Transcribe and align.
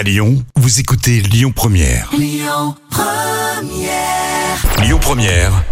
À 0.00 0.02
Lyon, 0.02 0.42
vous 0.56 0.80
écoutez 0.80 1.20
Lyon 1.20 1.52
Première. 1.54 2.08
Lyon 2.18 2.74
Première. 4.98 5.62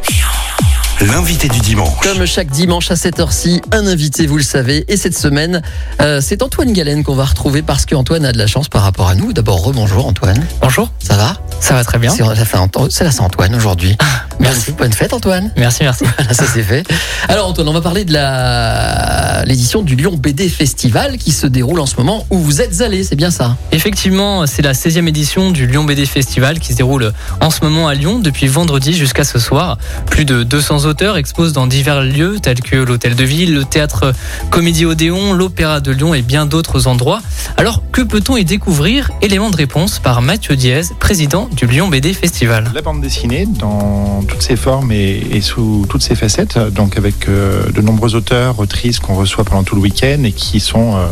L'invité 1.00 1.48
du 1.48 1.60
dimanche. 1.60 1.98
Comme 2.02 2.26
chaque 2.26 2.50
dimanche 2.50 2.90
à 2.90 2.96
cette 2.96 3.20
heure-ci, 3.20 3.62
un 3.72 3.86
invité, 3.86 4.26
vous 4.26 4.36
le 4.36 4.42
savez. 4.42 4.84
Et 4.88 4.98
cette 4.98 5.16
semaine, 5.16 5.62
euh, 6.02 6.20
c'est 6.20 6.42
Antoine 6.42 6.74
Galen 6.74 7.04
qu'on 7.04 7.14
va 7.14 7.24
retrouver 7.24 7.62
parce 7.62 7.86
qu'Antoine 7.86 8.26
a 8.26 8.32
de 8.32 8.38
la 8.38 8.46
chance 8.46 8.68
par 8.68 8.82
rapport 8.82 9.08
à 9.08 9.14
nous. 9.14 9.32
D'abord, 9.32 9.62
rebonjour 9.64 10.06
Antoine. 10.06 10.44
Bonjour, 10.60 10.90
Ça 10.98 11.16
va? 11.16 11.40
Ça 11.60 11.72
va 11.72 11.82
très 11.82 11.98
bien. 11.98 12.10
C'est 12.10 12.22
la 12.22 12.34
fin- 12.44 12.68
C'est 12.90 13.04
la 13.04 13.12
Saint-Antoine 13.12 13.54
aujourd'hui. 13.54 13.96
Merci. 14.40 14.72
Bonne, 14.72 14.76
bonne 14.78 14.92
fête 14.92 15.12
Antoine. 15.12 15.52
Merci, 15.56 15.82
merci. 15.82 16.04
Voilà, 16.18 16.34
ça 16.34 16.44
c'est 16.52 16.62
fait. 16.62 16.86
Alors 17.28 17.48
Antoine, 17.48 17.68
on 17.68 17.72
va 17.72 17.80
parler 17.80 18.04
de 18.04 18.12
la 18.12 19.44
l'édition 19.44 19.82
du 19.82 19.96
Lyon 19.96 20.16
BD 20.16 20.48
Festival 20.48 21.16
qui 21.18 21.32
se 21.32 21.46
déroule 21.46 21.80
en 21.80 21.86
ce 21.86 21.96
moment 21.96 22.26
où 22.30 22.38
vous 22.38 22.60
êtes 22.60 22.80
allé, 22.80 23.04
c'est 23.04 23.16
bien 23.16 23.30
ça? 23.30 23.56
Effectivement, 23.72 24.46
c'est 24.46 24.62
la 24.62 24.72
16e 24.72 25.06
édition 25.06 25.50
du 25.50 25.66
Lyon 25.66 25.84
BD 25.84 26.06
Festival 26.06 26.58
qui 26.58 26.72
se 26.72 26.78
déroule 26.78 27.12
en 27.40 27.50
ce 27.50 27.62
moment 27.62 27.88
à 27.88 27.94
Lyon 27.94 28.18
depuis 28.18 28.46
vendredi 28.46 28.92
jusqu'à 28.92 29.24
ce 29.24 29.38
soir. 29.38 29.78
Plus 30.06 30.24
de 30.24 30.42
200 30.42 30.84
auteurs 30.86 31.16
exposent 31.16 31.52
dans 31.52 31.66
divers 31.66 32.02
lieux 32.02 32.38
tels 32.40 32.60
que 32.60 32.76
l'Hôtel 32.76 33.14
de 33.14 33.24
Ville, 33.24 33.54
le 33.54 33.64
Théâtre 33.64 34.12
Comédie 34.50 34.84
Odéon, 34.84 35.32
l'Opéra 35.32 35.80
de 35.80 35.92
Lyon 35.92 36.14
et 36.14 36.22
bien 36.22 36.46
d'autres 36.46 36.86
endroits. 36.86 37.20
Alors, 37.56 37.82
que 37.92 38.02
peut-on 38.02 38.36
y 38.36 38.44
découvrir? 38.44 39.10
Élément 39.22 39.50
de 39.50 39.56
réponse 39.56 39.98
par 39.98 40.22
Mathieu 40.22 40.56
Diez, 40.56 40.82
président 40.98 41.48
du 41.52 41.66
Lyon 41.66 41.88
BD 41.88 42.12
Festival. 42.12 42.70
La 42.74 42.82
bande 42.82 43.00
dessinée 43.00 43.46
dans 43.46 44.22
toutes 44.28 44.42
ses 44.42 44.56
formes 44.56 44.92
et, 44.92 45.40
sous 45.40 45.86
toutes 45.88 46.02
ses 46.02 46.14
facettes, 46.14 46.58
donc 46.58 46.96
avec 46.96 47.28
euh, 47.28 47.70
de 47.70 47.80
nombreux 47.80 48.14
auteurs, 48.14 48.58
autrices 48.58 49.00
qu'on 49.00 49.14
reçoit 49.14 49.44
pendant 49.44 49.64
tout 49.64 49.74
le 49.74 49.80
week-end 49.80 50.22
et 50.24 50.32
qui 50.32 50.60
sont 50.60 50.96
euh, 50.96 51.06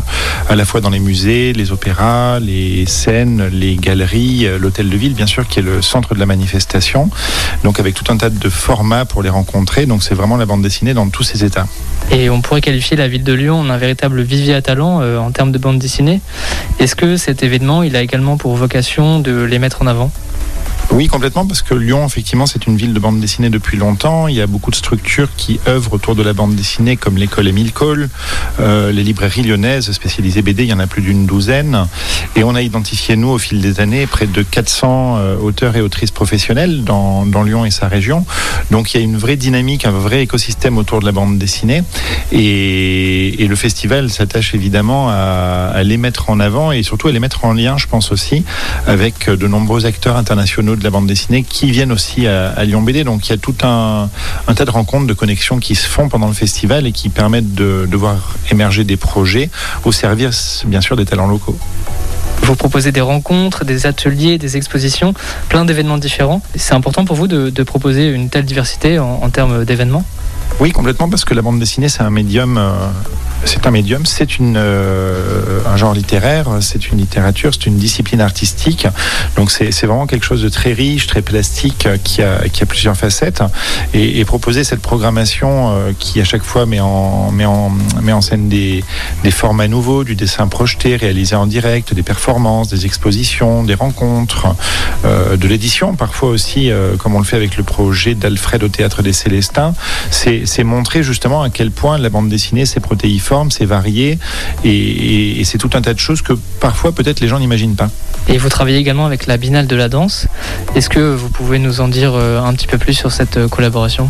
à 0.47 0.55
la 0.55 0.65
fois 0.65 0.79
dans 0.79 0.89
les 0.89 0.99
musées, 0.99 1.53
les 1.53 1.71
opéras, 1.71 2.39
les 2.39 2.85
scènes, 2.85 3.47
les 3.51 3.75
galeries, 3.75 4.45
euh, 4.45 4.59
l'hôtel 4.59 4.89
de 4.89 4.97
ville 4.97 5.13
bien 5.13 5.27
sûr 5.27 5.47
qui 5.47 5.59
est 5.59 5.63
le 5.63 5.81
centre 5.81 6.13
de 6.13 6.19
la 6.19 6.25
manifestation, 6.25 7.09
donc 7.63 7.79
avec 7.79 7.95
tout 7.95 8.09
un 8.11 8.17
tas 8.17 8.29
de 8.29 8.49
formats 8.49 9.05
pour 9.05 9.23
les 9.23 9.29
rencontrer, 9.29 9.85
donc 9.85 10.03
c'est 10.03 10.15
vraiment 10.15 10.37
la 10.37 10.45
bande 10.45 10.61
dessinée 10.61 10.93
dans 10.93 11.09
tous 11.09 11.23
ses 11.23 11.43
états. 11.43 11.67
Et 12.11 12.29
on 12.29 12.41
pourrait 12.41 12.61
qualifier 12.61 12.95
la 12.95 13.07
ville 13.07 13.23
de 13.23 13.33
Lyon 13.33 13.59
en 13.59 13.69
un 13.69 13.77
véritable 13.77 14.21
vivier 14.21 14.53
à 14.53 14.61
talent 14.61 15.01
euh, 15.01 15.17
en 15.17 15.31
termes 15.31 15.51
de 15.51 15.57
bande 15.57 15.77
dessinée. 15.77 16.21
Est-ce 16.79 16.95
que 16.95 17.17
cet 17.17 17.43
événement, 17.43 17.83
il 17.83 17.95
a 17.95 18.01
également 18.01 18.37
pour 18.37 18.55
vocation 18.55 19.19
de 19.19 19.41
les 19.41 19.59
mettre 19.59 19.81
en 19.81 19.87
avant? 19.87 20.11
Oui, 20.91 21.07
complètement, 21.07 21.45
parce 21.45 21.61
que 21.61 21.73
Lyon, 21.73 22.05
effectivement, 22.05 22.45
c'est 22.45 22.65
une 22.65 22.77
ville 22.77 22.93
de 22.93 22.99
bande 22.99 23.19
dessinée 23.19 23.49
depuis 23.49 23.77
longtemps. 23.77 24.29
Il 24.29 24.35
y 24.35 24.41
a 24.41 24.47
beaucoup 24.47 24.71
de 24.71 24.75
structures 24.75 25.27
qui 25.35 25.59
œuvrent 25.67 25.93
autour 25.93 26.15
de 26.15 26.23
la 26.23 26.31
bande 26.31 26.55
dessinée, 26.55 26.95
comme 26.95 27.17
l'école 27.17 27.47
Émile 27.49 27.73
Cole, 27.73 28.09
euh, 28.61 28.91
les 28.93 29.03
librairies 29.03 29.43
lyonnaises 29.43 29.91
spécialisées 29.91 30.41
BD, 30.41 30.63
il 30.63 30.69
y 30.69 30.73
en 30.73 30.79
a 30.79 30.87
plus 30.87 31.01
d'une 31.01 31.25
douzaine. 31.25 31.85
Et 32.37 32.43
on 32.43 32.55
a 32.55 32.61
identifié, 32.61 33.17
nous, 33.17 33.27
au 33.27 33.37
fil 33.37 33.61
des 33.61 33.81
années, 33.81 34.07
près 34.07 34.27
de 34.27 34.41
400 34.41 35.17
euh, 35.17 35.37
auteurs 35.37 35.75
et 35.75 35.81
autrices 35.81 36.11
professionnels 36.11 36.83
dans, 36.83 37.25
Lyon 37.43 37.65
et 37.65 37.71
sa 37.71 37.87
région. 37.87 38.25
Donc 38.71 38.93
il 38.93 38.97
y 38.97 38.99
a 38.99 39.03
une 39.03 39.17
vraie 39.17 39.35
dynamique, 39.35 39.85
un 39.85 39.91
vrai 39.91 40.23
écosystème 40.23 40.77
autour 40.77 41.01
de 41.01 41.05
la 41.05 41.11
bande 41.11 41.37
dessinée. 41.37 41.83
Et, 42.31 43.45
le 43.47 43.55
festival 43.55 44.09
s'attache 44.09 44.53
évidemment 44.55 45.09
à 45.09 45.81
les 45.83 45.95
mettre 45.95 46.29
en 46.29 46.41
avant 46.41 46.73
et 46.73 46.83
surtout 46.83 47.07
à 47.07 47.11
les 47.13 47.19
mettre 47.19 47.45
en 47.45 47.53
lien, 47.53 47.77
je 47.77 47.87
pense 47.87 48.11
aussi, 48.11 48.43
avec 48.85 49.29
de 49.29 49.47
nombreux 49.47 49.85
acteurs 49.85 50.17
internationaux 50.17 50.75
de 50.77 50.83
la 50.83 50.89
bande 50.89 51.07
dessinée 51.07 51.43
qui 51.43 51.71
viennent 51.71 51.91
aussi 51.91 52.27
à, 52.27 52.49
à 52.51 52.63
Lyon 52.63 52.81
BD. 52.81 53.03
Donc 53.03 53.27
il 53.27 53.31
y 53.31 53.33
a 53.33 53.37
tout 53.37 53.55
un, 53.63 54.09
un 54.47 54.53
tas 54.53 54.65
de 54.65 54.71
rencontres, 54.71 55.07
de 55.07 55.13
connexions 55.13 55.59
qui 55.59 55.75
se 55.75 55.87
font 55.87 56.09
pendant 56.09 56.27
le 56.27 56.33
festival 56.33 56.85
et 56.87 56.91
qui 56.91 57.09
permettent 57.09 57.53
de, 57.53 57.87
de 57.89 57.97
voir 57.97 58.35
émerger 58.51 58.83
des 58.83 58.97
projets 58.97 59.49
au 59.83 59.91
service, 59.91 60.63
bien 60.65 60.81
sûr, 60.81 60.95
des 60.95 61.05
talents 61.05 61.27
locaux. 61.27 61.57
Vous 62.43 62.55
proposez 62.55 62.91
des 62.91 63.01
rencontres, 63.01 63.65
des 63.65 63.87
ateliers, 63.87 64.37
des 64.37 64.57
expositions, 64.57 65.13
plein 65.49 65.65
d'événements 65.65 65.97
différents. 65.97 66.41
C'est 66.55 66.75
important 66.75 67.03
pour 67.03 67.15
vous 67.15 67.27
de, 67.27 67.49
de 67.49 67.63
proposer 67.63 68.09
une 68.09 68.29
telle 68.29 68.45
diversité 68.45 68.99
en, 68.99 69.19
en 69.23 69.29
termes 69.29 69.65
d'événements? 69.65 70.05
Oui, 70.59 70.71
complètement, 70.71 71.09
parce 71.09 71.25
que 71.25 71.33
la 71.33 71.41
bande 71.41 71.59
dessinée, 71.59 71.89
c'est 71.89 72.03
un 72.03 72.09
médium. 72.09 72.57
euh, 72.57 72.71
c'est 73.47 73.65
un 73.65 73.71
médium, 73.71 74.05
c'est 74.05 74.39
une 74.39 74.57
euh, 74.57 75.61
un 75.65 75.77
genre 75.77 75.93
littéraire, 75.93 76.47
c'est 76.59 76.89
une 76.89 76.97
littérature, 76.97 77.53
c'est 77.53 77.65
une 77.65 77.77
discipline 77.77 78.19
artistique. 78.19 78.87
Donc 79.37 79.51
c'est 79.51 79.85
vraiment 79.85 80.05
quelque 80.05 80.25
chose 80.25 80.43
de 80.43 80.49
très 80.49 80.73
riche, 80.73 81.07
très 81.07 81.21
plastique, 81.21 81.85
euh, 81.85 81.97
qui 82.03 82.21
a 82.21 82.49
qui 82.49 82.63
a 82.63 82.65
plusieurs 82.65 82.97
facettes. 82.97 83.41
Et, 83.93 84.25
proposer 84.25 84.65
cette 84.65 84.81
programmation 84.81 85.69
euh, 85.69 85.91
qui 85.97 86.19
à 86.19 86.25
chaque 86.25 86.43
fois 86.43 86.65
met 86.65 86.81
en 86.81 87.31
met 87.31 87.45
en 87.45 87.71
met 88.01 88.11
en 88.11 88.19
scène 88.19 88.49
des 88.49 88.83
des 89.23 89.31
formats 89.31 89.69
nouveaux, 89.69 90.03
du 90.03 90.15
dessin 90.15 90.47
projeté, 90.47 90.97
réalisé 90.97 91.35
en 91.35 91.47
direct, 91.47 91.93
des 91.93 92.03
performances, 92.03 92.67
des 92.67 92.85
expositions, 92.85 93.63
des 93.63 93.75
rencontres, 93.75 94.47
de 95.05 95.47
l'édition 95.47 95.95
parfois 95.95 96.29
aussi, 96.29 96.69
comme 96.97 97.15
on 97.15 97.19
le 97.19 97.25
fait 97.25 97.37
avec 97.37 97.55
le 97.55 97.63
projet 97.63 98.15
d'Alfred 98.15 98.63
au 98.63 98.67
théâtre 98.67 99.01
des 99.01 99.13
Célestins. 99.13 99.73
C'est 100.11 100.41
c'est 100.45 100.65
montrer 100.65 101.03
justement 101.03 101.41
à 101.43 101.49
quel 101.49 101.71
point 101.71 101.97
la 101.97 102.09
bande 102.09 102.27
dessinée 102.27 102.65
c'est 102.65 102.81
protéiforme, 102.81 103.36
c'est 103.49 103.65
varié 103.65 104.17
et, 104.63 105.39
et- 105.39 105.43
c'est 105.43 105.57
tout 105.57 105.69
un 105.73 105.81
tas 105.81 105.93
de 105.93 105.99
choses 105.99 106.21
que 106.21 106.33
parfois 106.59 106.91
peut-être 106.91 107.19
les 107.21 107.27
gens 107.27 107.39
n'imaginent 107.39 107.75
pas. 107.75 107.89
Et 108.27 108.37
vous 108.37 108.49
travaillez 108.49 108.77
également 108.77 109.05
avec 109.05 109.25
la 109.27 109.37
Binale 109.37 109.67
de 109.67 109.75
la 109.75 109.87
danse. 109.89 110.27
Est-ce 110.75 110.89
que 110.89 110.99
vous 111.15 111.29
pouvez 111.29 111.59
nous 111.59 111.79
en 111.79 111.87
dire 111.87 112.11
euh, 112.13 112.41
un 112.41 112.53
petit 112.53 112.67
peu 112.67 112.77
plus 112.77 112.93
sur 112.93 113.11
cette 113.11 113.37
euh, 113.37 113.47
collaboration? 113.47 114.09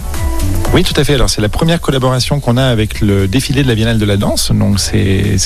Oui, 0.73 0.83
tout 0.83 0.93
à 0.95 1.03
fait. 1.03 1.15
Alors, 1.15 1.29
c'est 1.29 1.41
la 1.41 1.49
première 1.49 1.81
collaboration 1.81 2.39
qu'on 2.39 2.57
a 2.57 2.65
avec 2.65 3.01
le 3.01 3.27
défilé 3.27 3.63
de 3.63 3.67
la 3.67 3.73
Biennale 3.73 3.97
de 3.97 4.05
la 4.05 4.17
danse. 4.17 4.51
Donc, 4.51 4.79
c'est, 4.79 5.37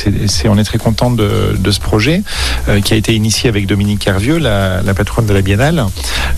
on 0.50 0.58
est 0.58 0.64
très 0.64 0.78
content 0.78 1.12
de, 1.12 1.72
ce 1.72 1.80
projet 1.80 2.24
euh, 2.68 2.82
qui 2.82 2.94
a 2.94 2.98
été 2.98 3.16
initié 3.16 3.48
avec 3.48 3.66
Dominique 3.66 4.06
Hervieux, 4.08 4.40
la, 4.40 4.82
patronne 4.94 5.26
de 5.26 5.34
la 5.34 5.42
Biennale. 5.42 5.86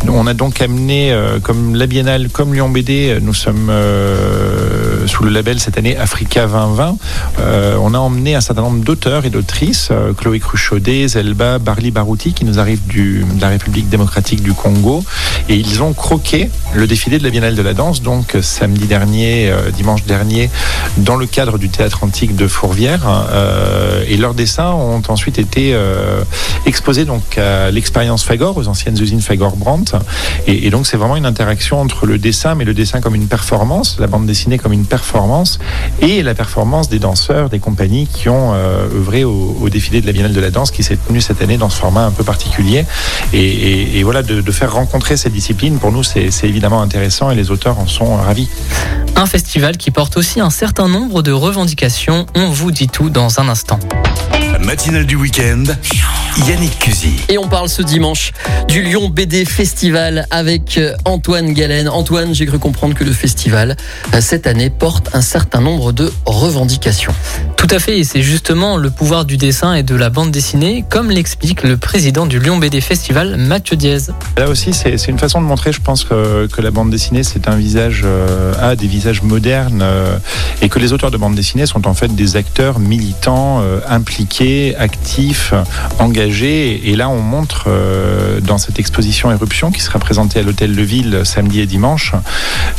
On 0.07 0.27
a 0.27 0.33
donc 0.33 0.61
amené, 0.61 1.11
euh, 1.11 1.39
comme 1.39 1.75
la 1.75 1.87
Biennale, 1.87 2.29
comme 2.29 2.53
Lyon 2.53 2.69
BD, 2.69 3.17
nous 3.21 3.33
sommes 3.33 3.69
euh, 3.69 5.07
sous 5.07 5.23
le 5.23 5.31
label 5.31 5.59
cette 5.59 5.77
année 5.77 5.97
Africa 5.97 6.45
2020. 6.45 6.97
Euh, 7.39 7.77
on 7.81 7.93
a 7.93 7.97
emmené 7.97 8.35
un 8.35 8.41
certain 8.41 8.61
nombre 8.61 8.83
d'auteurs 8.83 9.25
et 9.25 9.29
d'autrices, 9.29 9.89
Chloé 10.17 10.39
Cruchaudet, 10.39 11.07
Zelba, 11.07 11.57
Barli 11.57 11.89
Barouti, 11.89 12.33
qui 12.33 12.45
nous 12.45 12.59
arrivent 12.59 12.85
de 12.93 13.41
la 13.41 13.47
République 13.47 13.89
démocratique 13.89 14.43
du 14.43 14.53
Congo. 14.53 15.03
Et 15.49 15.55
ils 15.55 15.81
ont 15.81 15.93
croqué 15.93 16.49
le 16.75 16.85
défilé 16.85 17.17
de 17.17 17.23
la 17.23 17.29
Biennale 17.29 17.55
de 17.55 17.61
la 17.61 17.73
danse, 17.73 18.01
donc 18.01 18.37
samedi 18.53 18.85
dernier, 18.85 19.49
euh, 19.49 19.71
dimanche 19.71 20.03
dernier, 20.05 20.49
dans 20.97 21.15
le 21.15 21.25
cadre 21.25 21.57
du 21.57 21.69
théâtre 21.69 22.03
antique 22.03 22.35
de 22.35 22.47
Fourvière. 22.47 23.01
Euh, 23.31 24.03
et 24.07 24.15
leurs 24.15 24.33
dessins 24.33 24.71
ont 24.71 25.01
ensuite 25.07 25.39
été 25.39 25.71
euh, 25.73 26.23
exposés 26.65 27.05
donc 27.05 27.37
à 27.37 27.71
l'expérience 27.71 28.23
Fagor, 28.23 28.55
aux 28.57 28.67
anciennes 28.67 28.99
usines 29.01 29.21
Fagor-Brandt. 29.21 29.97
Et, 30.47 30.67
et 30.67 30.69
donc 30.69 30.85
c'est 30.85 30.97
vraiment 30.97 31.15
une 31.15 31.25
interaction 31.25 31.81
entre 31.81 32.05
le 32.05 32.17
dessin, 32.17 32.55
mais 32.55 32.63
le 32.63 32.73
dessin 32.73 33.01
comme 33.01 33.15
une 33.15 33.27
performance, 33.27 33.97
la 33.99 34.07
bande 34.07 34.27
dessinée 34.27 34.57
comme 34.57 34.73
une 34.73 34.85
performance, 34.85 35.59
et 36.01 36.21
la 36.21 36.35
performance 36.35 36.89
des 36.89 36.99
danseurs, 36.99 37.49
des 37.49 37.59
compagnies 37.59 38.07
qui 38.07 38.29
ont 38.29 38.53
œuvré 38.53 39.23
au, 39.23 39.67
défilé 39.69 40.01
de 40.01 40.05
la 40.05 40.11
Biennale 40.11 40.33
de 40.33 40.41
la 40.41 40.51
danse 40.51 40.69
qui 40.69 40.83
s'est 40.83 40.97
tenu 40.97 41.19
cette 41.19 41.41
année 41.41 41.57
dans 41.57 41.69
ce 41.69 41.79
format 41.79 42.05
un 42.05 42.11
peu 42.11 42.23
particulier. 42.23 42.85
Et, 43.33 44.03
voilà, 44.03 44.21
de, 44.21 44.41
de 44.41 44.51
faire 44.51 44.73
rencontrer 44.73 45.17
ces 45.17 45.29
disciplines, 45.29 45.79
pour 45.79 45.91
nous, 45.91 46.03
c'est 46.03 46.29
évidemment 46.43 46.81
intéressant 46.81 47.31
et 47.31 47.35
les 47.35 47.49
auteurs 47.49 47.79
en 47.79 47.87
sont 47.87 48.15
ravis. 48.17 48.32
Un 49.15 49.25
festival 49.25 49.77
qui 49.77 49.91
porte 49.91 50.17
aussi 50.17 50.39
un 50.39 50.49
certain 50.49 50.87
nombre 50.87 51.21
de 51.21 51.31
revendications. 51.31 52.25
On 52.35 52.49
vous 52.49 52.71
dit 52.71 52.87
tout 52.87 53.09
dans 53.09 53.39
un 53.39 53.47
instant. 53.47 53.79
La 54.53 54.59
matinale 54.59 55.07
du 55.07 55.15
week-end. 55.15 55.63
Yannick 56.47 56.77
Cusy. 56.77 57.15
Et 57.27 57.39
on 57.39 57.47
parle 57.47 57.69
ce 57.69 57.81
dimanche 57.81 58.33
du 58.67 58.83
Lyon 58.83 59.09
BD 59.09 59.45
Festival 59.45 60.27
avec 60.29 60.77
euh, 60.77 60.95
Antoine 61.05 61.53
Galen. 61.53 61.89
Antoine, 61.89 62.35
j'ai 62.35 62.45
cru 62.45 62.59
comprendre 62.59 62.93
que 62.93 63.03
le 63.03 63.13
festival, 63.13 63.75
euh, 64.13 64.21
cette 64.21 64.45
année, 64.45 64.69
porte 64.69 65.09
un 65.15 65.21
certain 65.21 65.59
nombre 65.59 65.91
de 65.91 66.11
revendications. 66.25 67.13
Tout 67.57 67.67
à 67.69 67.79
fait, 67.79 67.99
et 67.99 68.03
c'est 68.03 68.21
justement 68.21 68.77
le 68.77 68.89
pouvoir 68.89 69.25
du 69.25 69.37
dessin 69.37 69.73
et 69.73 69.83
de 69.83 69.95
la 69.95 70.09
bande 70.09 70.31
dessinée, 70.31 70.83
comme 70.89 71.09
l'explique 71.09 71.63
le 71.63 71.77
président 71.77 72.25
du 72.25 72.37
Lyon 72.39 72.57
BD 72.57 72.81
Festival, 72.81 73.37
Mathieu 73.37 73.77
Diez. 73.77 74.09
Là 74.37 74.49
aussi, 74.49 74.73
c'est 74.73 75.07
une 75.07 75.17
façon 75.17 75.39
de 75.39 75.45
montrer, 75.45 75.71
je 75.71 75.79
pense, 75.79 76.03
que, 76.03 76.47
que 76.47 76.61
la 76.61 76.71
bande 76.71 76.89
dessinée, 76.89 77.23
c'est 77.23 77.47
un 77.47 77.55
visage, 77.55 78.01
euh, 78.03 78.53
a 78.59 78.75
des 78.75 78.87
visages 78.87 79.21
modernes, 79.21 79.81
euh, 79.81 80.17
et 80.61 80.67
que 80.67 80.77
les 80.77 80.91
auteurs 80.91 81.09
de 81.09 81.17
bande 81.17 81.35
dessinée 81.35 81.65
sont 81.65 81.87
en 81.87 81.93
fait 81.93 82.13
des 82.13 82.35
acteurs 82.35 82.79
militants, 82.79 83.61
euh, 83.61 83.79
impliqués, 83.87 84.42
actifs, 84.77 85.53
engagés. 85.99 86.89
Et 86.89 86.95
là, 86.95 87.09
on 87.09 87.19
montre 87.21 87.65
euh, 87.67 88.39
dans 88.41 88.57
cette 88.57 88.79
exposition 88.79 89.31
Éruption, 89.31 89.71
qui 89.71 89.81
sera 89.81 89.99
présentée 89.99 90.39
à 90.39 90.43
l'hôtel 90.43 90.75
de 90.75 90.81
ville 90.81 91.21
samedi 91.23 91.61
et 91.61 91.65
dimanche, 91.65 92.13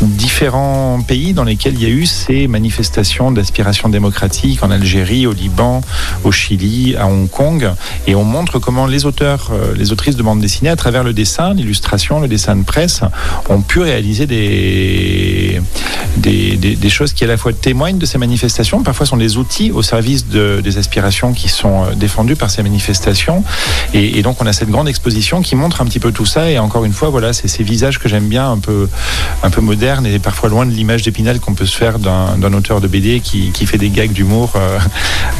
différents 0.00 1.00
pays 1.06 1.32
dans 1.32 1.44
lesquels 1.44 1.74
il 1.74 1.82
y 1.82 1.86
a 1.86 1.88
eu 1.88 2.06
ces 2.06 2.46
manifestations 2.48 3.30
d'aspiration 3.30 3.88
démocratique 3.88 4.62
en 4.62 4.70
Algérie, 4.70 5.26
au 5.26 5.32
Liban, 5.32 5.80
au 6.24 6.32
Chili, 6.32 6.96
à 6.96 7.06
Hong 7.06 7.28
Kong. 7.28 7.70
Et 8.06 8.14
on 8.14 8.24
montre 8.24 8.58
comment 8.58 8.86
les 8.86 9.06
auteurs, 9.06 9.50
euh, 9.52 9.74
les 9.76 9.92
autrices 9.92 10.16
de 10.16 10.22
bande 10.22 10.40
dessinée, 10.40 10.70
à 10.70 10.76
travers 10.76 11.04
le 11.04 11.12
dessin, 11.12 11.54
l'illustration, 11.54 12.20
le 12.20 12.28
dessin 12.28 12.56
de 12.56 12.64
presse, 12.64 13.00
ont 13.48 13.60
pu 13.60 13.80
réaliser 13.80 14.26
des, 14.26 15.60
des, 16.16 16.90
choses 16.90 17.12
qui 17.12 17.24
à 17.24 17.26
la 17.26 17.36
fois 17.36 17.52
témoignent 17.52 17.98
de 17.98 18.06
ces 18.06 18.18
manifestations, 18.18 18.82
parfois 18.82 19.06
sont 19.06 19.16
des 19.16 19.36
outils 19.36 19.72
au 19.72 19.82
service 19.82 20.28
de- 20.28 20.60
des 20.62 20.78
aspirations 20.78 21.32
qui 21.32 21.48
sont 21.54 21.86
défendus 21.96 22.36
par 22.36 22.50
ces 22.50 22.62
manifestations. 22.62 23.44
Et, 23.92 24.18
et, 24.18 24.22
donc 24.22 24.40
on 24.40 24.46
a 24.46 24.52
cette 24.52 24.70
grande 24.70 24.88
exposition 24.88 25.42
qui 25.42 25.56
montre 25.56 25.80
un 25.80 25.84
petit 25.86 26.00
peu 26.00 26.12
tout 26.12 26.26
ça. 26.26 26.50
Et 26.50 26.58
encore 26.58 26.84
une 26.84 26.92
fois, 26.92 27.10
voilà, 27.10 27.32
c'est 27.32 27.48
ces 27.48 27.62
visages 27.62 27.98
que 27.98 28.08
j'aime 28.08 28.28
bien, 28.28 28.50
un 28.50 28.58
peu, 28.58 28.88
un 29.42 29.50
peu 29.50 29.60
modernes 29.60 30.06
et 30.06 30.18
parfois 30.18 30.48
loin 30.48 30.66
de 30.66 30.70
l'image 30.70 31.02
d'épinal 31.02 31.40
qu'on 31.40 31.54
peut 31.54 31.66
se 31.66 31.76
faire 31.76 31.98
d'un 31.98 32.52
auteur 32.52 32.80
de 32.80 32.88
BD 32.88 33.20
qui, 33.20 33.50
qui, 33.52 33.66
fait 33.66 33.78
des 33.78 33.90
gags 33.90 34.12
d'humour 34.12 34.52
euh, 34.56 34.78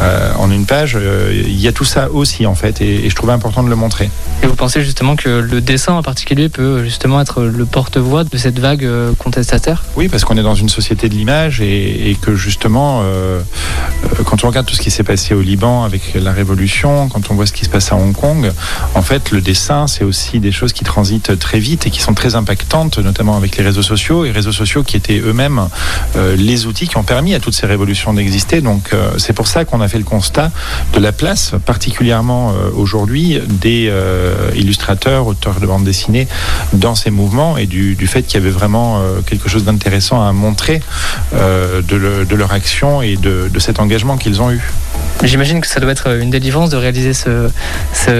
euh, 0.03 0.33
en 0.39 0.51
une 0.51 0.67
page. 0.67 0.99
Il 1.33 1.61
y 1.61 1.69
a 1.69 1.73
tout 1.73 1.85
ça 1.85 2.11
aussi 2.11 2.47
en 2.47 2.55
fait, 2.55 2.81
et, 2.81 3.07
et 3.07 3.11
je 3.11 3.15
trouvais 3.15 3.33
important 3.33 3.63
de 3.63 3.69
le 3.69 3.77
montrer. 3.77 4.11
Et 4.43 4.47
vous 4.47 4.57
pensez 4.57 4.83
justement 4.83 5.17
que 5.17 5.29
le 5.29 5.61
dessin 5.61 5.95
en 5.95 6.03
particulier 6.03 6.49
peut 6.49 6.85
justement 6.85 7.21
être 7.21 7.43
le 7.43 7.67
porte-voix 7.67 8.25
de 8.25 8.37
cette 8.37 8.59
vague 8.59 8.89
contestataire? 9.19 9.85
Oui, 9.97 10.09
parce 10.09 10.25
qu'on 10.25 10.37
est 10.37 10.43
dans 10.43 10.55
une 10.55 10.69
société 10.69 11.09
de 11.09 11.15
l'image 11.15 11.61
et, 11.61 12.11
et, 12.11 12.15
que 12.15 12.35
justement, 12.35 13.03
euh, 13.05 13.41
quand 14.25 14.45
on 14.45 14.49
regarde 14.49 14.67
tout 14.67 14.75
ce 14.75 14.81
qui 14.81 14.91
s'est 14.91 15.05
passé 15.05 15.35
au 15.35 15.41
Liban 15.41 15.85
la 16.15 16.33
révolution, 16.33 17.09
quand 17.09 17.31
on 17.31 17.35
voit 17.35 17.47
ce 17.47 17.53
qui 17.53 17.65
se 17.65 17.71
passe 17.71 17.93
à 17.93 17.97
Hong 17.97 18.15
Kong, 18.15 18.53
en 18.95 19.03
fait, 19.03 19.31
le 19.31 19.41
dessin, 19.41 19.87
c'est 19.87 20.05
aussi 20.05 20.41
des 20.41 20.53
choses 20.53 20.73
qui 20.73 20.85
transitent 20.85 21.39
très 21.39 21.59
vite 21.59 21.87
et 21.87 21.91
qui 21.91 22.01
sont 22.01 22.15
très 22.15 22.35
impactantes, 22.35 22.99
notamment 22.99 23.37
avec 23.37 23.57
les 23.57 23.65
réseaux 23.65 23.83
sociaux, 23.83 24.25
et 24.25 24.31
réseaux 24.31 24.53
sociaux 24.53 24.83
qui 24.83 24.97
étaient 24.97 25.19
eux-mêmes 25.19 25.69
euh, 26.17 26.37
les 26.37 26.67
outils 26.67 26.89
qui 26.89 26.97
ont 26.97 27.03
permis 27.03 27.35
à 27.35 27.41
toutes 27.41 27.55
ces 27.55 27.67
révolutions 27.67 28.15
d'exister. 28.15 28.61
Donc, 28.61 28.91
euh, 28.93 29.13
c'est 29.19 29.33
pour 29.33 29.47
ça 29.47 29.65
qu'on 29.65 29.81
a 29.81 29.89
fait 29.89 29.99
le 29.99 30.05
constat 30.05 30.51
de 30.93 31.01
la 31.01 31.13
place, 31.13 31.53
particulièrement 31.65 32.51
euh, 32.51 32.71
aujourd'hui, 32.75 33.41
des 33.49 33.93
illustrateurs, 34.55 35.27
auteurs 35.27 35.61
de 35.61 35.67
bande 35.67 35.85
dessinée 35.85 36.29
dans 36.73 36.95
ces 36.95 37.11
mouvements 37.11 37.57
et 37.57 37.67
du, 37.67 38.07
fait 38.07 38.23
qu'il 38.23 38.41
y 38.41 38.43
avait 38.43 38.51
vraiment 38.51 39.01
quelque 39.27 39.49
chose 39.49 39.65
d'intéressant 39.65 40.27
à 40.27 40.33
montrer 40.33 40.81
de, 41.33 41.97
le, 41.97 42.25
de, 42.25 42.37
leur 42.37 42.53
action 42.53 43.03
et 43.03 43.17
de 43.17 43.59
cet 43.59 43.81
engagement 43.81 44.17
qu'ils 44.17 44.43
ont 44.43 44.51
eu. 44.51 44.63
J'imagine 45.23 45.61
que 45.63 45.67
ça 45.67 45.81
doit 45.81 45.93
être 45.93 46.19
une 46.19 46.29
délivrance 46.29 46.69
de 46.69 46.77
réaliser 46.77 47.15
ce, 47.15 47.49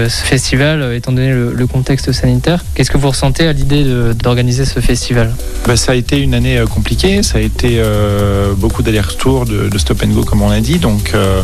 festival, 0.09 0.81
euh, 0.81 0.95
étant 0.95 1.11
donné 1.11 1.31
le, 1.31 1.67
contexte 1.67 2.11
sanitaire. 2.11 2.63
Qu'est-ce 2.73 2.89
que 2.89 2.97
vous 2.97 3.09
ressentez 3.09 3.47
à 3.47 3.53
l'idée 3.53 3.83
d'organiser 4.13 4.65
ce 4.65 4.79
festival? 4.79 5.33
Ben, 5.67 5.75
Ça 5.75 5.91
a 5.91 5.95
été 5.95 6.19
une 6.19 6.33
année 6.33 6.57
euh, 6.57 6.65
compliquée, 6.65 7.21
ça 7.21 7.37
a 7.37 7.41
été 7.41 7.77
euh, 7.77 8.53
beaucoup 8.55 8.81
d'allers-retours, 8.81 9.45
de, 9.45 9.77
stop 9.77 10.03
and 10.03 10.09
go 10.09 10.23
comme 10.23 10.41
on 10.41 10.49
l'a 10.49 10.61
dit, 10.61 10.79
donc 10.79 11.11
euh, 11.13 11.41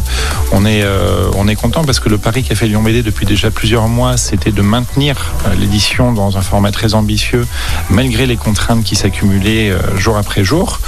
on, 0.51 0.65
est, 0.65 0.83
euh, 0.83 1.29
on 1.35 1.47
est 1.47 1.55
content 1.55 1.83
parce 1.83 1.99
que 1.99 2.09
le 2.09 2.17
pari 2.17 2.43
qu'a 2.43 2.55
fait 2.55 2.67
Lyon 2.67 2.81
BD 2.81 3.03
depuis 3.03 3.25
déjà 3.25 3.51
plusieurs 3.51 3.87
mois, 3.87 4.17
c'était 4.17 4.51
de 4.51 4.61
maintenir 4.61 5.15
euh, 5.45 5.53
l'édition 5.59 6.11
dans 6.13 6.37
un 6.37 6.41
format 6.41 6.71
très 6.71 6.93
ambitieux, 6.93 7.45
malgré 7.89 8.25
les 8.25 8.37
contraintes 8.37 8.83
qui 8.83 8.95
s'accumulaient 8.95 9.69
euh, 9.69 9.97
jour 9.97 10.17
après 10.17 10.43
jour, 10.43 10.79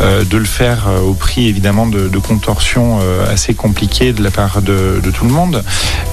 de 0.00 0.36
le 0.36 0.44
faire 0.44 0.88
au 1.06 1.14
prix 1.14 1.48
évidemment 1.48 1.86
de, 1.86 2.08
de 2.08 2.18
contorsions 2.18 2.98
assez 3.30 3.54
compliquées 3.54 3.91
de 4.00 4.22
la 4.22 4.30
part 4.30 4.62
de, 4.62 5.00
tout 5.14 5.26
le 5.26 5.32
monde, 5.32 5.62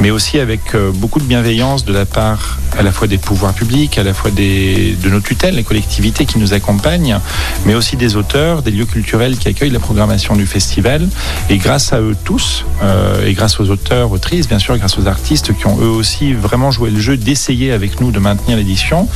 mais 0.02 0.12
aussi 0.12 0.38
avec 0.38 0.76
euh, 0.76 0.92
beaucoup 0.94 1.20
de 1.20 1.24
bienveillance 1.24 1.86
de 1.86 1.94
la 1.94 2.06
part 2.06 2.60
à 2.78 2.84
la 2.84 2.92
fois 2.92 3.08
des 3.08 3.18
pouvoirs 3.18 3.54
publics, 3.54 3.98
à 3.98 4.04
la 4.04 4.14
fois 4.14 4.32
des, 4.32 4.98
de 5.02 5.10
nos 5.10 5.22
tutelles, 5.22 5.56
les 5.56 5.64
collectivités 5.64 6.26
qui 6.26 6.40
nous 6.40 6.54
accompagnent, 6.54 7.20
mais 7.66 7.76
aussi 7.76 7.96
des 7.96 8.18
auteurs, 8.18 8.64
des 8.64 8.72
lieux 8.72 8.86
culturels 8.86 9.38
qui 9.38 9.48
accueillent 9.48 9.70
la 9.70 9.80
programmation 9.80 10.36
du 10.36 10.46
festival. 10.46 11.08
Et 11.50 11.58
grâce 11.58 11.94
à 11.94 12.02
eux 12.02 12.18
tous, 12.26 12.66
euh, 12.84 13.26
et 13.26 13.34
grâce 13.34 13.62
aux 13.62 13.70
auteurs, 13.70 14.12
autrices, 14.12 14.48
bien 14.48 14.60
sûr, 14.60 14.78
grâce 14.78 14.98
aux 14.98 15.08
artistes 15.08 15.56
qui 15.56 15.66
ont 15.66 15.80
eux 15.80 15.90
aussi 15.90 16.34
vraiment 16.34 16.72
joué 16.72 16.90
le 16.90 17.00
jeu 17.00 17.16
d'essayer 17.16 17.72
avec 17.72 18.02
nous 18.02 18.12
de 18.12 18.20
maintenir 18.20 18.58
l'édition, 18.58 19.08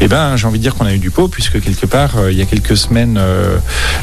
eh 0.00 0.08
ben, 0.08 0.36
j'ai 0.36 0.46
envie 0.46 0.58
de 0.58 0.62
dire 0.62 0.74
qu'on 0.74 0.86
a 0.86 0.94
eu 0.94 0.98
du 0.98 1.10
pot, 1.10 1.28
puisque 1.28 1.60
quelque 1.60 1.86
part, 1.86 2.16
euh, 2.16 2.32
il 2.32 2.38
y 2.38 2.42
a 2.42 2.46
quelques 2.46 2.78
semaines, 2.78 3.20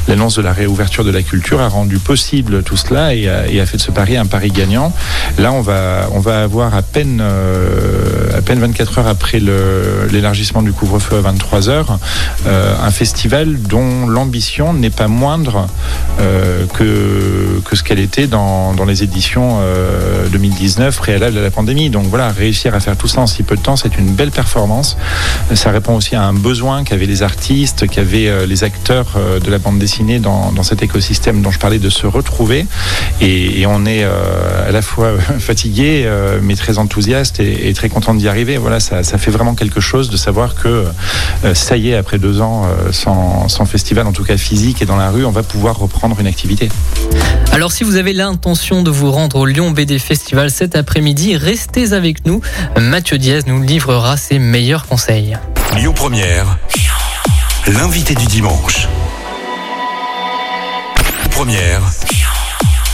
l'annonce 0.07 0.35
de 0.35 0.43
la 0.43 0.53
réouverture 0.53 1.03
de 1.03 1.11
la 1.11 1.23
culture 1.23 1.61
a 1.61 1.67
rendu 1.67 1.97
possible 1.97 2.61
tout 2.61 2.77
cela 2.77 3.15
et 3.15 3.27
a, 3.27 3.47
et 3.47 3.59
a 3.59 3.65
fait 3.65 3.77
de 3.77 3.81
ce 3.81 3.91
un 4.11 4.25
pari 4.25 4.49
gagnant. 4.49 4.93
Là, 5.37 5.51
on 5.51 5.61
va, 5.61 6.09
on 6.11 6.19
va 6.19 6.43
avoir 6.43 6.75
à 6.75 6.81
peine, 6.81 7.19
euh, 7.21 8.37
à 8.37 8.41
peine 8.41 8.59
24 8.59 8.99
heures 8.99 9.07
après 9.07 9.39
l'élargissement 10.11 10.61
du 10.61 10.73
couvre-feu 10.73 11.17
à 11.17 11.21
23 11.21 11.69
heures, 11.69 11.97
euh, 12.45 12.75
un 12.81 12.91
festival 12.91 13.61
dont 13.61 14.07
l'ambition 14.07 14.73
n'est 14.73 14.89
pas 14.89 15.07
moindre 15.07 15.67
euh, 16.19 16.65
que, 16.73 17.61
que 17.65 17.75
ce 17.75 17.83
qu'elle 17.83 17.99
était 17.99 18.27
dans, 18.27 18.73
dans, 18.73 18.85
les 18.85 19.03
éditions 19.03 19.59
2019 20.31 20.97
préalables 20.97 21.37
à 21.37 21.41
la 21.41 21.51
pandémie. 21.51 21.89
Donc 21.89 22.05
voilà, 22.07 22.29
réussir 22.29 22.75
à 22.75 22.79
faire 22.79 22.97
tout 22.97 23.07
ça 23.07 23.21
en 23.21 23.27
si 23.27 23.43
peu 23.43 23.55
de 23.55 23.61
temps, 23.61 23.75
c'est 23.75 23.97
une 23.97 24.13
belle 24.13 24.31
performance. 24.31 24.97
Ça 25.53 25.71
répond 25.71 25.95
aussi 25.95 26.15
à 26.15 26.23
un 26.23 26.33
besoin 26.33 26.83
qu'avaient 26.83 27.05
les 27.05 27.23
artistes, 27.23 27.87
qu'avaient 27.87 28.45
les 28.45 28.63
acteurs 28.63 29.17
de 29.43 29.49
la 29.49 29.57
bande 29.57 29.79
dessinée 29.79 30.19
dans, 30.19 30.51
dans, 30.51 30.63
cet 30.63 30.83
écosystème 30.83 31.41
dont 31.41 31.51
je 31.51 31.59
parlais 31.59 31.79
de 31.79 31.89
se 31.89 32.05
retrouver. 32.05 32.65
Et, 33.21 33.61
et 33.61 33.65
on 33.65 33.85
est 33.85 33.92
à 34.03 34.71
la 34.71 34.81
fois 34.81 35.13
fatigué, 35.39 36.09
mais 36.41 36.55
très 36.55 36.77
enthousiaste 36.77 37.39
et, 37.39 37.69
et 37.69 37.73
très 37.73 37.89
content 37.89 38.13
d'y 38.13 38.27
arriver. 38.27 38.57
Voilà, 38.57 38.79
ça, 38.79 39.03
ça, 39.03 39.17
fait 39.17 39.31
vraiment 39.31 39.55
quelque 39.55 39.79
chose 39.79 40.09
de 40.09 40.17
savoir 40.17 40.55
que 40.55 40.85
euh, 41.43 41.53
ça 41.53 41.77
y 41.77 41.89
est, 41.89 41.95
après 41.95 42.17
deux 42.17 42.41
ans 42.41 42.65
euh, 42.65 42.91
sans, 42.91 43.47
sans, 43.49 43.65
festival, 43.65 44.07
en 44.07 44.11
tout 44.11 44.23
cas 44.23 44.37
physique 44.37 44.81
et 44.81 44.85
dans 44.85 44.95
la 44.95 45.09
rue, 45.09 45.25
on 45.25 45.31
va 45.31 45.43
pouvoir 45.43 45.77
reprendre 45.77 46.19
une 46.19 46.27
activité. 46.27 46.69
Alors 47.51 47.71
si 47.71 47.83
vous 47.83 47.95
avez 47.95 48.13
l'intention 48.13 48.83
de 48.83 48.89
vous 48.89 49.11
rendre 49.11 49.37
au 49.37 49.45
Lyon 49.45 49.71
BD 49.71 49.99
Festival 49.99 50.49
cet 50.49 50.75
après-midi, 50.75 51.35
restez 51.35 51.93
avec 51.93 52.25
nous. 52.25 52.41
Mathieu 52.79 53.17
Diaz 53.17 53.45
nous 53.47 53.61
livrera 53.61 54.17
ses 54.17 54.39
meilleurs 54.39 54.85
conseils. 54.87 55.37
Lyon 55.75 55.93
Première, 55.93 56.57
l'invité 57.67 58.15
du 58.15 58.25
dimanche. 58.25 58.87
Première 61.31 61.81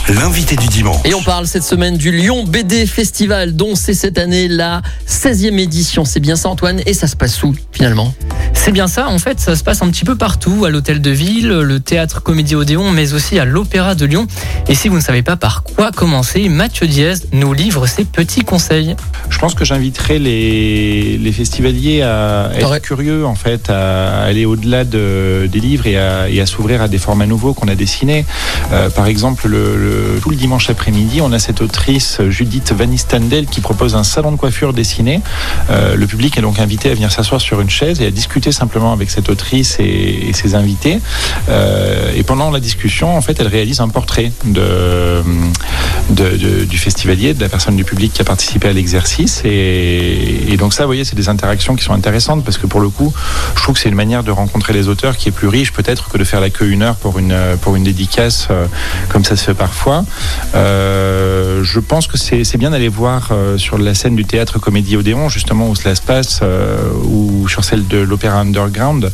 l'invité 0.10 0.56
du 0.56 0.68
dimanche. 0.68 1.02
Et 1.06 1.14
on 1.14 1.22
parle 1.22 1.46
cette 1.46 1.64
semaine 1.64 1.96
du 1.96 2.12
Lyon 2.12 2.44
BD 2.44 2.88
Festival, 2.88 3.56
dont 3.56 3.76
c'est 3.76 3.94
cette 3.94 4.18
année 4.18 4.48
la 4.48 4.82
16e 5.08 5.60
édition. 5.60 6.04
C'est 6.04 6.20
bien 6.20 6.36
ça, 6.36 6.50
Antoine? 6.50 6.82
Et 6.86 6.94
ça 6.94 7.08
se 7.08 7.16
passe 7.16 7.44
où, 7.44 7.54
finalement? 7.72 8.14
C'est 8.70 8.74
bien 8.74 8.88
ça. 8.88 9.10
En 9.10 9.18
fait, 9.18 9.40
ça 9.40 9.56
se 9.56 9.64
passe 9.64 9.82
un 9.82 9.90
petit 9.90 10.06
peu 10.06 10.16
partout, 10.16 10.64
à 10.64 10.70
l'Hôtel 10.70 11.02
de 11.02 11.10
Ville, 11.10 11.48
le 11.48 11.80
Théâtre 11.80 12.22
Comédie 12.22 12.54
Odéon, 12.54 12.92
mais 12.92 13.14
aussi 13.14 13.40
à 13.40 13.46
l'Opéra 13.46 13.96
de 13.96 14.06
Lyon. 14.06 14.28
Et 14.68 14.76
si 14.76 14.90
vous 14.90 14.98
ne 14.98 15.02
savez 15.02 15.24
pas 15.24 15.38
par 15.38 15.64
quoi 15.64 15.92
commencer, 15.92 16.48
Mathieu 16.50 16.86
Diaz 16.86 17.26
nous 17.32 17.52
livre 17.52 17.88
ses 17.88 18.06
petits 18.06 18.44
conseils. 18.44 18.96
Je 19.32 19.40
pense 19.40 19.56
que 19.56 19.66
j'inviterai 19.66 20.20
les, 20.20 21.18
les, 21.18 21.32
festivaliers 21.32 22.04
à 22.04 22.52
être 22.56 22.70
ouais. 22.70 22.80
curieux, 22.80 23.26
en 23.26 23.34
fait, 23.34 23.72
à 23.72 24.20
aller 24.20 24.46
au-delà 24.46 24.84
de, 24.84 25.50
des 25.52 25.60
livres 25.60 25.88
et 25.88 25.98
à, 25.98 26.26
à 26.26 26.46
s'ouvrir 26.46 26.84
à 26.84 26.88
des 26.88 27.00
formats 27.00 27.26
nouveaux 27.26 27.56
qu'on 27.56 27.70
a 27.70 27.76
dessinés. 27.76 28.24
Euh, 28.72 28.92
par 28.92 29.08
exemple, 29.08 29.48
le, 29.48 29.78
le 29.78 30.20
tout 30.22 30.30
le 30.30 30.36
dimanche 30.36 30.70
après-midi, 30.70 31.22
on 31.22 31.32
a 31.32 31.40
cette 31.40 31.62
autrice 31.62 32.22
Judith 32.30 32.72
Van 32.78 32.92
Istandel 32.92 33.48
qui 33.48 33.62
propose 33.62 33.96
un 33.96 34.04
salon 34.04 34.32
de 34.32 34.38
coiffure 34.38 34.74
dessiné. 34.74 35.22
Euh, 35.72 35.96
le 35.96 36.06
public 36.06 36.38
est 36.38 36.42
donc 36.42 36.60
invité 36.60 36.92
à 36.92 36.94
venir 36.94 37.12
s'asseoir 37.12 37.42
sur 37.42 37.62
une 37.62 37.72
chaise 37.72 38.00
et 38.00 38.06
à 38.06 38.12
discuter 38.12 38.52
simplement 38.60 38.94
avec 38.94 39.10
cette 39.10 39.30
autrice 39.30 39.78
et, 39.80 40.32
ses 40.34 40.56
invités. 40.56 41.00
Euh, 41.50 42.14
et 42.16 42.24
pendant 42.24 42.52
la 42.52 42.60
discussion, 42.60 43.16
en 43.18 43.22
fait, 43.22 43.40
elle 43.40 43.48
réalise 43.48 43.80
un 43.80 43.90
portrait 43.90 44.32
de, 44.46 45.24
du 46.66 46.78
festivalier, 46.78 47.34
de 47.34 47.42
la 47.42 47.50
personne 47.50 47.76
du 47.76 47.84
public 47.84 48.14
qui 48.14 48.22
a 48.22 48.26
participé 48.26 48.68
à 48.68 48.74
l'exercice. 48.74 49.42
Et, 49.46 50.52
et, 50.52 50.58
donc 50.58 50.74
ça, 50.74 50.84
vous 50.84 50.90
voyez, 50.90 51.06
c'est 51.06 51.16
des 51.16 51.30
interactions 51.30 51.76
qui 51.76 51.84
sont 51.84 51.94
intéressantes 51.94 52.44
parce 52.44 52.58
que 52.58 52.68
pour 52.68 52.82
le 52.82 52.90
coup, 52.90 53.14
je 53.56 53.62
trouve 53.62 53.76
que 53.76 53.82
c'est 53.82 53.90
une 53.90 54.02
manière 54.06 54.24
de 54.24 54.32
rencontrer 54.32 54.74
les 54.74 54.88
auteurs 54.88 55.18
qui 55.18 55.30
est 55.30 55.32
plus 55.32 55.48
riche 55.48 55.72
peut-être 55.74 56.10
que 56.10 56.18
de 56.18 56.24
faire 56.24 56.42
la 56.42 56.50
queue 56.50 56.70
une 56.70 56.84
heure 56.84 56.96
pour 56.96 57.20
une, 57.20 57.36
pour 57.62 57.76
une 57.76 57.84
dédicace, 57.84 58.48
euh, 58.52 58.66
comme 59.10 59.24
ça 59.24 59.36
se 59.36 59.44
fait 59.46 59.54
parfois. 59.54 60.04
Euh, 60.56 61.29
je 61.64 61.80
pense 61.80 62.08
que 62.08 62.18
c'est 62.18 62.58
bien 62.58 62.72
d'aller 62.72 62.88
voir 62.88 63.30
euh, 63.32 63.58
sur 63.58 63.78
la 63.78 63.94
scène 63.94 64.16
du 64.16 64.26
théâtre 64.26 64.60
Comédie 64.60 64.98
Odéon, 64.98 65.30
justement 65.30 65.70
où 65.70 65.76
cela 65.76 65.96
se 65.96 66.02
passe, 66.02 66.40
euh, 66.44 66.92
ou 67.04 67.48
sur 67.48 67.64
celle 67.64 67.88
de 67.88 67.98
l'Opéra 67.98 68.40
Underground, 68.40 69.12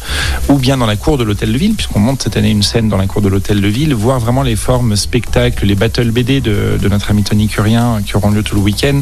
ou 0.50 0.58
bien 0.58 0.78
dans 0.78 0.86
la 0.86 0.96
cour 0.96 1.18
de 1.18 1.24
l'Hôtel 1.24 1.52
de 1.52 1.58
Ville, 1.58 1.76
puisqu'on 1.76 2.00
monte 2.00 2.24
cette 2.24 2.38
année 2.38 2.52
une 2.52 2.64
scène 2.64 2.90
dans 2.90 2.98
la 2.98 3.08
cour 3.08 3.22
de 3.22 3.30
l'Hôtel 3.30 3.62
de 3.62 3.68
Ville, 3.68 3.94
voir 3.94 4.20
vraiment 4.20 4.44
les 4.44 4.56
formes 4.56 4.96
spectacles, 4.96 5.66
les 5.66 5.76
battle 5.76 6.12
BD 6.12 6.42
de, 6.42 6.78
notre 6.90 7.12
ami 7.12 7.24
Tony 7.24 7.48
Curien 7.48 8.02
qui 8.06 8.16
auront 8.16 8.30
lieu 8.30 8.44
tout 8.44 8.56
le 8.56 8.62
week-end. 8.62 9.02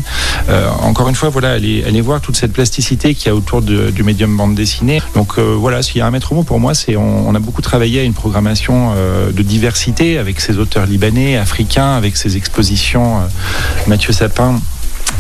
Euh, 0.50 0.70
encore 0.82 1.10
une 1.10 1.16
fois, 1.16 1.30
voilà, 1.30 1.52
aller 1.52 2.02
voir 2.02 2.22
toute 2.22 2.36
cette 2.36 2.54
plasticité 2.54 3.14
qu'il 3.14 3.28
y 3.28 3.30
a 3.30 3.36
autour 3.36 3.62
du 3.62 4.04
médium 4.04 4.36
bande 4.36 4.56
dessinée. 4.56 5.02
Donc 5.16 5.38
euh, 5.38 5.56
voilà, 5.58 5.82
s'il 5.82 5.98
y 5.98 6.02
a 6.02 6.08
un 6.08 6.12
maître 6.12 6.34
mot 6.34 6.44
pour 6.44 6.60
moi, 6.60 6.74
c'est 6.74 6.96
on, 6.96 7.34
a 7.34 7.40
beaucoup 7.40 7.62
travaillé 7.62 8.02
à 8.02 8.04
une 8.04 8.14
programmation 8.14 8.94
euh, 8.96 9.32
de 9.32 9.42
diversité 9.42 10.18
avec 10.18 10.40
ces 10.40 10.58
auteurs 10.58 10.86
libanais, 10.86 11.38
africains, 11.38 11.96
avec 11.96 12.18
ses 12.18 12.38
expositions. 12.38 13.13
Mathieu 13.88 14.14
Sapin 14.14 14.60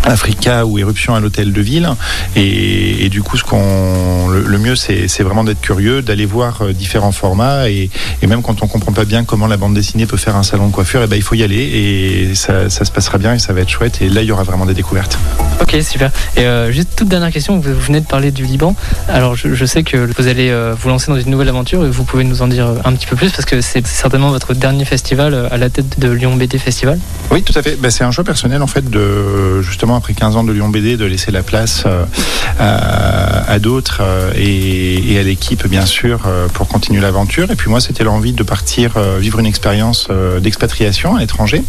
Africa 0.03 0.65
ou 0.65 0.79
éruption 0.79 1.15
à 1.15 1.19
l'hôtel 1.19 1.53
de 1.53 1.61
ville. 1.61 1.89
Et, 2.35 3.05
et 3.05 3.09
du 3.09 3.21
coup, 3.21 3.37
ce 3.37 3.43
qu'on, 3.43 4.29
le, 4.29 4.41
le 4.41 4.57
mieux, 4.57 4.75
c'est 4.75 5.23
vraiment 5.23 5.43
d'être 5.43 5.61
curieux, 5.61 6.01
d'aller 6.01 6.25
voir 6.25 6.61
euh, 6.61 6.73
différents 6.73 7.11
formats. 7.11 7.69
Et, 7.69 7.89
et 8.21 8.27
même 8.27 8.41
quand 8.41 8.63
on 8.63 8.67
comprend 8.67 8.91
pas 8.91 9.05
bien 9.05 9.23
comment 9.23 9.47
la 9.47 9.57
bande 9.57 9.73
dessinée 9.73 10.05
peut 10.05 10.17
faire 10.17 10.35
un 10.35 10.43
salon 10.43 10.67
de 10.67 10.73
coiffure, 10.73 11.03
et 11.03 11.07
ben, 11.07 11.15
il 11.15 11.21
faut 11.21 11.35
y 11.35 11.43
aller 11.43 11.55
et 11.55 12.35
ça, 12.35 12.69
ça 12.69 12.85
se 12.85 12.91
passera 12.91 13.17
bien 13.17 13.33
et 13.33 13.39
ça 13.39 13.53
va 13.53 13.61
être 13.61 13.69
chouette. 13.69 14.01
Et 14.01 14.09
là, 14.09 14.21
il 14.21 14.27
y 14.27 14.31
aura 14.31 14.43
vraiment 14.43 14.65
des 14.65 14.73
découvertes. 14.73 15.17
Ok, 15.61 15.75
super. 15.81 16.11
Et 16.35 16.41
euh, 16.41 16.71
juste 16.71 16.89
toute 16.95 17.07
dernière 17.07 17.31
question, 17.31 17.57
vous, 17.57 17.73
venez 17.73 18.01
de 18.01 18.05
parler 18.05 18.31
du 18.31 18.43
Liban. 18.43 18.75
Alors 19.07 19.35
je, 19.35 19.53
je 19.53 19.65
sais 19.65 19.83
que 19.83 20.09
vous 20.17 20.27
allez 20.27 20.49
euh, 20.49 20.75
vous 20.77 20.89
lancer 20.89 21.11
dans 21.11 21.19
une 21.19 21.29
nouvelle 21.29 21.49
aventure 21.49 21.85
et 21.85 21.89
vous 21.89 22.03
pouvez 22.03 22.23
nous 22.23 22.41
en 22.41 22.47
dire 22.47 22.67
euh, 22.67 22.75
un 22.85 22.93
petit 22.93 23.05
peu 23.05 23.15
plus 23.15 23.31
parce 23.31 23.45
que 23.45 23.61
c'est 23.61 23.85
certainement 23.85 24.29
votre 24.29 24.53
dernier 24.53 24.85
festival 24.85 25.47
à 25.51 25.57
la 25.57 25.69
tête 25.69 25.99
de 25.99 26.09
Lyon 26.09 26.35
BD 26.35 26.57
Festival. 26.57 26.99
Oui, 27.31 27.43
tout 27.43 27.57
à 27.57 27.61
fait. 27.61 27.79
Ben, 27.79 27.91
c'est 27.91 28.03
un 28.03 28.11
choix 28.11 28.23
personnel 28.23 28.61
en 28.61 28.67
fait 28.67 28.89
de 28.89 29.61
justement 29.61 29.82
après 29.91 30.13
15 30.13 30.37
ans 30.37 30.43
de 30.43 30.53
Lyon 30.53 30.69
BD 30.69 30.95
de 30.95 31.05
laisser 31.05 31.31
la 31.31 31.43
place 31.43 31.83
euh, 31.85 33.41
à, 33.47 33.59
d'autres 33.59 33.99
euh, 34.01 34.31
et, 34.35 35.17
à 35.19 35.23
l'équipe 35.23 35.67
bien 35.67 35.85
sûr 35.85 36.21
euh, 36.25 36.47
pour 36.47 36.67
continuer 36.67 37.01
l'aventure. 37.01 37.51
Et 37.51 37.55
puis 37.55 37.69
moi, 37.69 37.81
c'était 37.81 38.03
l'envie 38.03 38.31
de 38.31 38.43
partir 38.43 38.93
vivre 39.19 39.39
une 39.39 39.45
expérience 39.45 40.07
d'expatriation 40.41 41.15
à 41.15 41.19
l'étranger. 41.19 41.63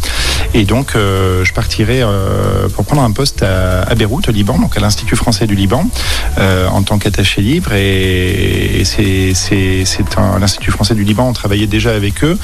Et 0.53 0.63
donc, 0.63 0.93
je 0.95 1.53
partirai 1.53 2.01
pour 2.75 2.85
prendre 2.85 3.03
un 3.03 3.11
poste 3.11 3.43
à, 3.43 3.93
Beyrouth, 3.95 4.29
au 4.29 4.31
Liban, 4.31 4.57
donc 4.57 4.77
à 4.77 4.79
l'Institut 4.79 5.15
français 5.15 5.47
du 5.47 5.55
Liban, 5.55 5.87
en 6.37 6.83
tant 6.83 6.97
qu'attaché 6.97 7.41
libre. 7.41 7.73
Et, 7.73 8.83
c'est 8.85 9.33
l'Institut 10.39 10.71
français 10.71 10.95
du 10.95 11.03
Liban. 11.03 11.27
On 11.27 11.33
travaillait 11.33 11.67
déjà 11.67 11.91
avec 11.91 12.23
eux 12.23 12.37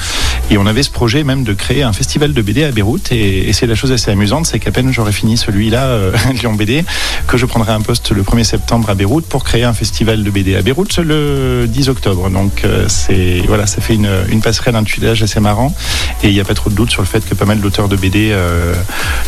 et 0.50 0.58
on 0.58 0.66
avait 0.66 0.82
ce 0.82 0.90
projet 0.90 1.24
même 1.24 1.44
de 1.44 1.52
créer 1.52 1.82
un 1.82 1.92
festival 1.92 2.32
de 2.32 2.42
BD 2.42 2.64
à 2.64 2.70
Beyrouth. 2.70 3.12
Et, 3.12 3.48
et 3.48 3.52
c'est 3.52 3.66
la 3.66 3.74
chose 3.74 3.92
assez 3.92 4.10
amusante, 4.10 4.46
c'est 4.46 4.58
qu'à 4.58 4.70
peine 4.70 4.92
j'aurais 4.92 5.12
fini 5.12 5.36
celui-là, 5.62 5.84
euh, 5.84 6.12
Lyon 6.40 6.54
BD, 6.54 6.84
que 7.28 7.36
je 7.36 7.46
prendrai 7.46 7.72
un 7.72 7.80
poste 7.80 8.10
le 8.10 8.22
1er 8.22 8.44
septembre 8.44 8.90
à 8.90 8.94
Beyrouth 8.94 9.26
pour 9.26 9.44
créer 9.44 9.62
un 9.62 9.72
festival 9.72 10.24
de 10.24 10.30
BD 10.30 10.56
à 10.56 10.62
Beyrouth 10.62 10.98
le 10.98 11.66
10 11.68 11.88
octobre. 11.88 12.28
Donc 12.30 12.64
euh, 12.64 12.86
c'est 12.88 13.42
voilà, 13.46 13.66
ça 13.66 13.80
fait 13.80 13.94
une, 13.94 14.10
une 14.28 14.40
passerelle, 14.40 14.74
un 14.74 14.82
tuilage 14.82 15.22
assez 15.22 15.38
marrant. 15.38 15.74
Et 16.22 16.28
il 16.28 16.34
n'y 16.34 16.40
a 16.40 16.44
pas 16.44 16.54
trop 16.54 16.68
de 16.68 16.74
doute 16.74 16.90
sur 16.90 17.02
le 17.02 17.06
fait 17.06 17.24
que 17.24 17.34
pas 17.34 17.44
mal 17.44 17.60
d'auteurs 17.60 17.88
de 17.88 17.96
BD 17.96 18.30
euh, 18.32 18.74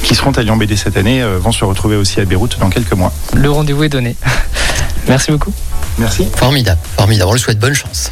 qui 0.03 0.15
seront 0.15 0.33
à 0.33 0.43
Lyon 0.43 0.57
BD 0.57 0.77
cette 0.77 0.97
année 0.97 1.23
euh, 1.23 1.39
vont 1.39 1.53
se 1.53 1.65
retrouver 1.65 1.97
aussi 1.97 2.21
à 2.21 2.25
Beyrouth 2.25 2.59
dans 2.59 2.71
quelques 2.71 2.95
mois. 2.95 3.13
Le 3.35 3.51
rendez-vous 3.51 3.85
est 3.85 3.89
donné. 3.89 4.17
Merci 5.09 5.31
beaucoup. 5.31 5.53
Merci. 5.99 6.27
Formidable, 6.35 6.81
formidable. 6.97 7.31
On 7.31 7.35
lui 7.35 7.41
souhaite 7.41 7.61
bonne 7.61 7.75
chance. 7.75 8.11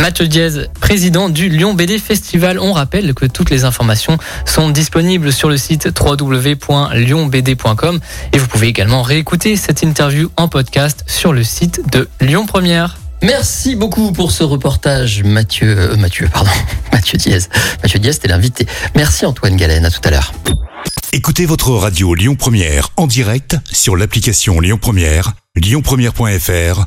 Mathieu 0.00 0.28
Diaz, 0.28 0.68
président 0.80 1.28
du 1.28 1.50
Lyon 1.50 1.74
BD 1.74 1.98
Festival. 1.98 2.58
On 2.58 2.72
rappelle 2.72 3.12
que 3.12 3.26
toutes 3.26 3.50
les 3.50 3.64
informations 3.64 4.16
sont 4.46 4.70
disponibles 4.70 5.30
sur 5.30 5.50
le 5.50 5.58
site 5.58 5.90
www.lyonbd.com 6.00 8.00
et 8.32 8.38
vous 8.38 8.46
pouvez 8.46 8.68
également 8.68 9.02
réécouter 9.02 9.56
cette 9.56 9.82
interview 9.82 10.30
en 10.38 10.48
podcast 10.48 11.04
sur 11.06 11.34
le 11.34 11.44
site 11.44 11.82
de 11.92 12.08
Lyon 12.22 12.46
Première. 12.46 12.96
Merci 13.22 13.76
beaucoup 13.76 14.12
pour 14.12 14.32
ce 14.32 14.42
reportage, 14.42 15.22
Mathieu. 15.22 15.78
euh, 15.78 15.96
Mathieu, 15.96 16.26
pardon. 16.32 16.50
Mathieu 16.92 17.18
Diaz. 17.18 17.50
Mathieu 17.82 17.98
Diaz, 17.98 18.14
c'était 18.14 18.28
l'invité. 18.28 18.66
Merci 18.96 19.26
Antoine 19.26 19.56
Galen. 19.56 19.84
À 19.84 19.90
tout 19.90 20.00
à 20.04 20.10
l'heure. 20.10 20.32
Écoutez 21.12 21.44
votre 21.44 21.72
radio 21.72 22.14
Lyon 22.14 22.36
Première 22.36 22.88
en 22.96 23.06
direct 23.06 23.58
sur 23.70 23.96
l'application 23.96 24.60
Lyon 24.60 24.78
Première, 24.80 25.34
lyonpremière.fr 25.56 26.86